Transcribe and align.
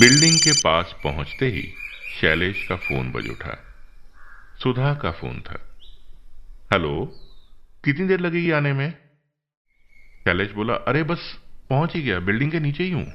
Building 0.00 0.38
के 0.38 0.52
पास 0.52 0.96
पहुँचते 1.04 1.46
ही 1.46 1.74
शैलेश 2.20 2.66
का 2.68 2.76
फ़ोन 2.76 3.12
बज 3.12 3.28
उठा। 3.28 3.64
सुधा 4.62 4.94
का 4.94 5.10
फ़ोन 5.10 5.40
था। 5.40 5.76
हेलो, 6.72 7.06
कितनी 7.84 8.06
देर 8.06 8.20
लगेगी 8.20 8.50
आने 8.50 8.72
में? 8.72 8.90
शैलेश 10.24 10.50
बोला, 10.50 10.74
अरे 10.74 11.02
बस, 11.02 11.38
पहुँच 11.70 11.94
ही 11.94 12.02
गया, 12.02 12.20
बिल्डिंग 12.20 12.52
के 12.52 12.60
नीचे 12.60 12.84
ही 12.84 12.90
हूँ। 12.90 13.10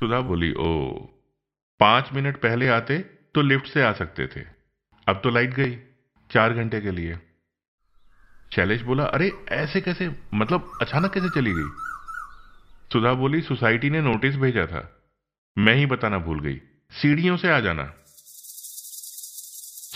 सुधा 0.00 0.20
बोली, 0.20 0.52
ओ, 0.52 0.88
पाँच 1.80 2.08
मिनट 2.12 2.36
पहले 2.36 2.68
आते 2.68 2.98
तो 3.34 3.42
लिफ्ट 3.42 3.66
से 3.66 3.82
आ 3.82 3.92
सकते 3.92 4.26
थे, 4.26 4.40
अब 5.08 5.20
तो 5.24 5.30
लाइट 5.30 5.50
गई, 5.50 5.78
चार 6.30 6.54
घंटे 6.54 6.80
के 6.80 6.90
लिए। 6.90 7.18
शैलेश 8.54 8.82
बोला, 8.82 9.04
अरे, 9.04 9.32
ऐसे 9.48 9.80
कैसे 9.80 10.16
मतलब 10.34 10.78
अचानक 10.82 11.12
कैसे 11.12 11.28
चली 11.28 11.52
गई? 11.52 11.68
सुधा 12.92 13.12
बोली, 13.12 13.40
सोसाइटी 13.40 13.90
ने 13.90 14.00
नोटिस 14.00 14.36
भेजा 14.36 14.66
था 14.66 14.95
मैं 15.58 15.74
ही 15.74 15.86
बताना 15.86 16.18
भूल 16.18 16.40
गई। 16.40 16.60
सीढ़ियों 16.90 17.36
से 17.36 17.50
आ 17.50 17.60
जाना। 17.60 17.94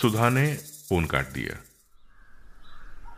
सुधा 0.01 0.29
ने 0.29 0.53
फ़ोन 0.55 1.05
काट 1.05 1.27
दिया। 1.27 1.63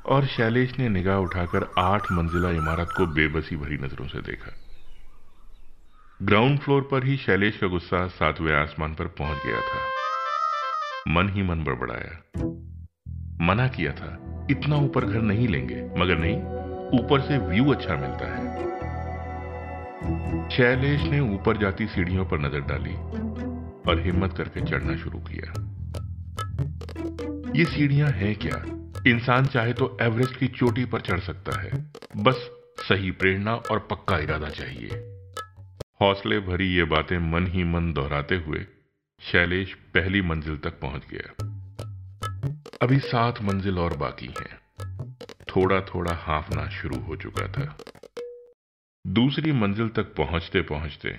और 0.06 0.26
शैलेश 0.26 0.80
ने 0.80 0.90
निगाह 0.90 1.18
उठाकर 1.18 1.72
आठ 1.78 2.12
मंजिला 2.12 2.50
इमारत 2.50 2.90
को 2.98 3.06
बेबसी 3.06 3.56
भरी 3.56 3.78
नज़रों 3.78 4.08
से 4.08 4.22
देखा। 4.22 4.54
ग्राउंड 6.22 6.60
फ्लोर 6.60 6.82
पर 6.82 7.06
ही 7.06 7.18
शैलेश 7.18 7.58
का 7.58 7.68
गुस्सा 7.68 8.08
सातवें 8.08 8.56
आसमान 8.56 8.96
पर 8.96 9.08
पहुँच 9.08 9.46
गया 9.46 9.62
था। 9.62 9.80
मन 11.08 11.30
ही 11.30 11.44
मन 11.44 11.64
बड़बड़ाया। 11.64 12.42
मना 13.46 13.68
किया 13.68 13.92
था, 13.92 14.20
इतना 14.52 14.76
ऊपर 14.76 15.06
घर 15.06 15.22
नहीं 15.22 15.48
लेंगे। 15.48 15.84
मगर 15.98 16.18
नहीं, 16.18 16.38
ऊपर 17.00 17.22
से 17.22 17.38
व्यू 17.38 17.74
अच्छा 17.74 17.96
मिलता 17.96 18.36
है। 18.36 18.64
शैलेश 20.52 21.02
ने 21.02 21.20
ऊपर 21.20 21.58
जाती 21.58 21.88
सीढ़ियों 21.88 22.26
पर 22.26 22.40
नज़र 22.40 22.60
डाली 22.60 22.94
और 23.92 24.02
हिम्मत 24.06 24.34
करके 24.38 24.62
चढ़ना 24.62 24.96
शुरू 24.98 25.20
किया। 25.20 25.54
ये 27.56 27.66
सीढ़ियाँ 27.66 28.10
हैं 28.10 28.36
क्या? 28.36 28.64
इंसान 29.08 29.46
चाहे 29.46 29.74
तो 29.74 29.98
एवरेस्ट 30.02 30.38
की 30.38 30.48
चोटी 30.48 30.86
पर 30.86 31.02
चढ़ 31.02 31.20
सकता 31.20 31.60
है। 31.62 31.72
बस 32.18 32.50
सही 32.80 33.12
प्रेरणा 33.12 33.56
और 33.56 33.80
पक्का 33.80 34.18
इरादा 34.18 34.50
चाहिए। 34.50 34.90
हौसले 36.02 36.40
भरी 36.40 36.68
ये 36.68 36.84
बातें 36.84 37.18
मन 37.18 37.48
ही 37.48 37.64
मन 37.64 37.94
दोहराते 37.94 38.36
हुए 38.36 38.66
शैलेश 39.22 39.74
पहली 39.74 40.22
मंजिल 40.22 40.58
तक 40.58 40.80
पहुँच 40.80 41.02
गया। 41.14 41.50
अभी 42.82 43.00
सात 43.00 43.42
मंजिल 43.42 43.80
और 43.80 43.98
बाकी 43.98 44.34
हैं। 44.40 44.60
थोड़ा 45.44 45.82
थोड़ा 45.82 46.16
हाफना 46.16 46.70
शुरू 46.70 47.00
हो 47.00 47.16
चुका 47.16 47.48
था। 47.48 47.78
दूसरी 49.08 49.52
मंजिल 49.52 49.88
तक 49.88 50.04
पहुँचते 50.16 50.62
पहुँचते 50.62 51.10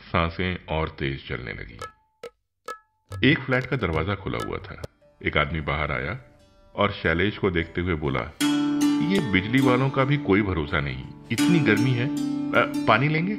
साँसें 0.00 0.66
और 0.66 0.88
तेज 0.88 1.28
चलने 1.28 1.52
लगी। 1.52 1.78
एक 3.30 3.38
फ्लैट 3.38 3.66
का 3.66 3.76
दरवाज़ा 3.76 4.14
खुला 4.14 4.38
हुआ 4.46 4.58
था। 4.58 4.82
एक 5.26 5.36
आदमी 5.36 5.60
बाहर 5.60 5.92
आया 5.92 6.18
और 6.74 6.92
शैलेश 6.92 7.38
को 7.38 7.50
देखते 7.50 7.80
हुए 7.80 7.94
बोला 7.94 8.20
ये 9.12 9.20
बिजली 9.32 9.60
वालों 9.60 9.90
का 9.90 10.04
भी 10.04 10.16
कोई 10.16 10.42
भरोसा 10.42 10.80
नहीं। 10.80 11.04
इतनी 11.32 11.60
गर्मी 11.60 11.90
है। 11.90 12.06
आ, 12.06 12.86
पानी 12.86 13.08
लेंगे? 13.08 13.36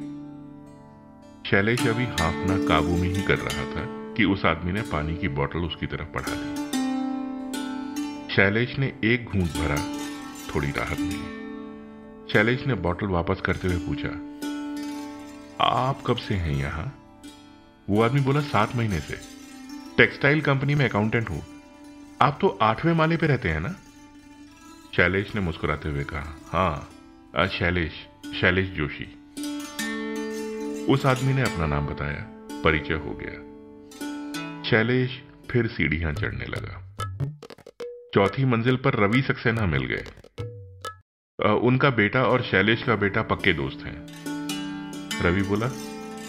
शैलेश 1.49 1.87
अभी 1.87 2.05
हाफना 2.05 2.57
काबू 2.67 2.97
में 2.97 3.09
ही 3.09 3.21
कर 3.21 3.37
रहा 3.37 3.65
था 3.75 4.13
कि 4.13 4.25
उस 4.25 4.45
आदमी 4.45 4.71
ने 4.71 4.81
पानी 4.81 5.15
की 5.17 5.27
बोतल 5.27 5.59
उसकी 5.59 5.85
तरफ़ 5.85 6.13
बढ़ा 6.13 6.33
दी। 6.37 6.55
शैलेश 8.35 8.79
ने 8.79 8.93
एक 9.03 9.25
घूंट 9.25 9.51
भरा 9.51 9.81
थोड़ी 10.55 10.71
राहत 10.71 10.99
मिली। 10.99 11.39
शैलेश 12.29 12.65
ने 12.67 12.73
बोतल 12.77 13.07
वापस 13.07 13.41
करते 13.45 13.67
हुए 13.67 13.77
पूछा, 13.79 14.09
आप 15.65 16.01
कब 16.07 16.17
से 16.17 16.35
हैं 16.35 16.53
यहाँ? 16.53 16.85
वो 17.87 18.01
आदमी 18.01 18.21
बोला, 18.21 18.41
सात 18.41 18.75
महीने 18.75 18.99
से। 18.99 19.17
टेक्सटाइल 19.97 20.41
कंपनी 20.41 20.75
में 20.75 20.87
अकाउंटेंट 20.89 21.29
हूँ। 21.29 21.41
आप 22.21 22.37
तो 22.41 22.47
आठवें 22.61 22.93
माले 22.93 23.17
पे 23.17 23.27
रहते 23.27 23.49
हैं 23.49 23.59
ना? 23.59 23.75
शैलेश 24.95 25.33
ने 25.35 25.41
मुस्कुराते 25.41 25.89
हुए 25.89 26.03
कहा 26.03 26.35
हाँ 26.51 27.47
शैलेश 27.49 27.91
शैलेश 28.35 28.69
जोशी। 28.69 29.05
उस 30.85 31.05
आदमी 31.05 31.33
ने 31.33 31.41
अपना 31.41 31.65
नाम 31.67 31.87
बताया, 31.87 32.25
परिचय 32.63 32.93
हो 32.95 33.17
गया। 33.21 34.69
शैलेश 34.69 35.21
फिर 35.51 35.67
सीढ़ियाँ 35.67 36.13
चढ़ने 36.13 36.45
लगा। 36.45 36.85
चौथी 38.13 38.45
मंजिल 38.45 38.75
पर 38.75 38.95
रवि 38.95 39.21
सक्सेना 39.21 39.65
मिल 39.65 39.85
गए। 39.85 40.05
उनका 41.39 41.89
बेटा 41.89 42.23
और 42.23 42.41
शैलेश 42.41 42.83
का 42.83 42.95
बेटा 42.95 43.21
पक्के 43.21 43.53
दोस्त 43.53 43.85
हैं। 43.85 44.07
रवि 45.21 45.41
बोला, 45.41 45.67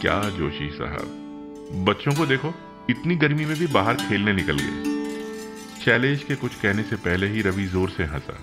क्या 0.00 0.22
जोशी 0.30 0.68
साहब, 0.70 1.84
बच्चों 1.88 2.14
को 2.14 2.26
देखो, 2.26 2.54
इतनी 2.90 3.16
गर्मी 3.16 3.44
में 3.44 3.58
भी 3.58 3.66
बाहर 3.66 3.94
खेलने 3.94 4.32
निकल 4.32 4.58
गए। 4.58 5.84
शैलेश 5.84 6.24
के 6.24 6.34
कुछ 6.34 6.54
कहने 6.54 6.82
से 6.82 6.96
पहले 6.96 7.26
ही 7.26 7.42
रवि 7.42 7.66
ज़ोर 7.66 7.90
से 7.90 8.04
हंसा। 8.04 8.38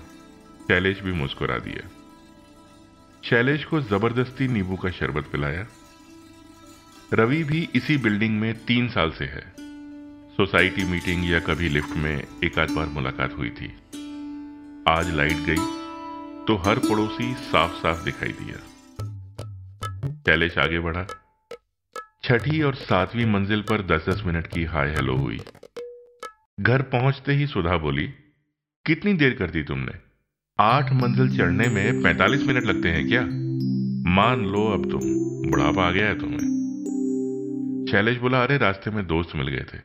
शैलेश 0.68 1.00
भी 1.00 1.12
मुस्कुरा 1.12 1.58
दिया। 1.58 1.88
शैलेश 3.24 3.64
को 3.64 3.80
ज़बरदस्ती 3.80 4.48
नींबू 4.48 4.76
का 4.76 4.90
शरबत 4.90 5.24
पिलाया। 5.24 5.66
रवि 7.14 7.42
भी 7.44 7.68
इसी 7.74 7.96
बिल्डिंग 7.96 8.40
में 8.40 8.54
तीन 8.64 8.88
साल 8.88 9.10
से 9.10 9.24
है। 9.24 9.52
सोसाइटी 10.36 10.84
मीटिंग 10.84 11.30
या 11.30 11.40
कभी 11.40 11.68
लिफ्ट 11.68 11.96
में 11.96 12.22
एक 12.44 12.58
आध 12.58 12.70
बार 12.70 12.86
मुलाकात 12.86 13.38
हुई 13.38 13.50
थी। 13.50 13.72
आज 14.88 15.14
लाइट 15.14 15.46
गई। 15.46 15.77
तो 16.48 16.56
हर 16.56 16.78
पड़ोसी 16.78 17.34
साफ़ 17.34 17.72
साफ़ 17.72 18.04
दिखाई 18.04 18.28
दिया। 18.28 18.56
शैलेश 20.12 20.58
आगे 20.58 20.80
बढ़ा। 20.80 21.06
छठी 22.24 22.62
और 22.62 22.74
सातवीं 22.74 23.26
मंजिल 23.26 23.62
पर 23.62 23.82
दस 23.82 24.08
दस 24.08 24.22
मिनट 24.26 24.46
की 24.46 24.64
हाय 24.64 24.90
हेलो 24.90 25.16
हुई। 25.16 25.40
घर 26.60 26.82
पहुँचते 26.82 27.32
ही 27.32 27.46
सुधा 27.46 27.76
बोली 27.76 28.06
कितनी 28.86 29.12
देर 29.12 29.34
कर 29.34 29.50
दी 29.50 29.62
तुमने? 29.62 29.92
आठ 30.60 30.92
मंजिल 30.92 31.38
चढ़ने 31.38 31.68
में 31.68 32.02
पैंतालीस 32.02 32.42
मिनट 32.42 32.64
लगते 32.64 32.88
हैं 32.88 33.08
क्या? 33.08 33.22
मान 34.10 34.46
लो 34.46 34.68
अब 34.68 34.90
तुम 34.90 35.00
बुढ़ापा 35.50 35.88
आ 35.88 35.90
गया 35.90 36.06
है 36.06 36.18
तुम्हें। 36.18 37.86
शैलेश 37.90 38.18
बोला 38.18 38.42
अरे 38.42 38.58
रास्ते 38.58 38.90
में 38.90 39.06
दोस्त 39.06 39.36
मिल 39.36 39.48
गए 39.48 39.66
थे। 39.74 39.78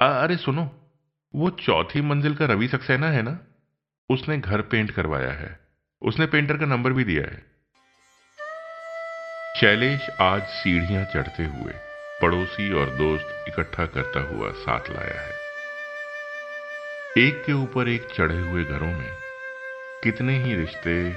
आ, 0.00 0.08
अरे 0.08 0.36
सुनो 0.36 0.92
वो 1.34 1.50
चौथी 1.50 2.00
मंजिल 2.00 2.34
का 2.34 2.46
रवि 2.46 2.68
सक्सेना 2.68 3.10
है 3.10 3.22
ना? 3.22 3.38
उसने 4.10 4.38
घर 4.38 4.62
पेंट 4.62 4.90
करवाया 4.90 5.32
है। 5.32 5.65
उसने 6.06 6.26
पेंटर 6.26 6.56
का 6.56 6.66
नंबर 6.66 6.92
भी 6.92 7.04
दिया 7.04 7.22
है। 7.22 7.38
शैलेश 9.60 10.10
आज 10.20 10.42
सीढ़ियाँ 10.42 11.04
चढ़ते 11.04 11.44
हुए 11.44 11.72
पड़ोसी 12.22 12.72
और 12.72 12.90
दोस्त 12.90 13.44
इकट्ठा 13.48 13.86
करता 13.86 14.20
हुआ 14.20 14.50
साथ 14.50 14.90
लाया 14.90 15.20
है। 15.20 15.34
एक 17.18 17.42
के 17.46 17.52
ऊपर 17.52 17.88
एक 17.88 18.06
चढ़े 18.14 18.38
हुए 18.38 18.64
घरों 18.64 18.92
में 18.92 19.16
कितने 20.02 20.44
ही 20.44 20.54
रिश्ते 20.54 21.12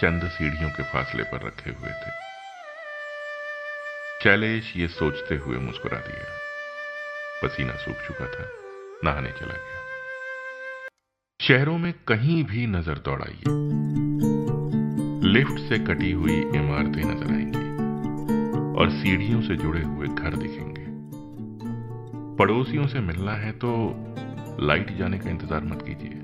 चंद 0.00 0.28
सीढ़ियों 0.28 0.70
के 0.70 0.82
फासले 0.82 1.22
पर 1.22 1.46
रखे 1.46 1.70
हुए 1.70 1.90
थे। 1.90 2.10
शैलेश 4.22 4.72
ये 4.76 4.88
सोचते 4.88 5.34
हुए 5.36 5.56
मुस्कुरा 5.56 5.98
दिया। 5.98 6.38
पसीना 7.42 7.72
सूख 7.72 7.96
चुका 7.96 8.26
था, 8.26 8.50
नहाने 9.04 9.30
चला 9.30 9.54
गया। 9.54 9.78
शहरों 11.40 11.78
में 11.78 11.92
कहीं 12.08 12.44
भी 12.44 12.66
नज़र 12.66 12.98
दौड़ाइए। 12.98 14.07
लिफ्ट 15.28 15.58
से 15.60 15.78
कटी 15.78 16.10
हुई 16.12 16.34
इमारतें 16.56 17.02
नज़र 17.04 17.32
आएँगी 17.32 17.64
और 18.80 18.90
सीढ़ियों 18.90 19.40
से 19.42 19.56
जुड़े 19.56 19.82
हुए 19.82 20.06
घर 20.06 20.36
दिखेंगे। 20.36 20.84
पड़ोसियों 22.36 22.86
से 22.86 23.00
मिलना 23.00 23.32
है 23.34 23.50
तो 23.54 23.70
लाइट 24.60 24.96
जाने 24.98 25.18
का 25.18 25.30
इंतज़ार 25.30 25.64
मत 25.64 25.84
कीजिए। 25.88 26.16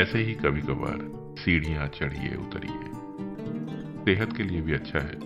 ऐसे 0.00 0.18
ही 0.18 0.34
कभी 0.34 0.60
कभार 0.62 0.98
सीढ़ियाँ 1.38 1.86
चढ़िए, 1.90 2.34
उतरिए। 2.36 2.82
सेहत 4.04 4.36
के 4.36 4.42
लिए 4.42 4.60
भी 4.60 4.72
अच्छा 4.72 4.98
है 4.98 5.16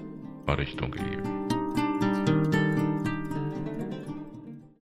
और 0.48 0.58
रिश्तों 0.58 0.88
के 0.88 1.04
लिए 1.04 1.16
भी। 1.16 2.55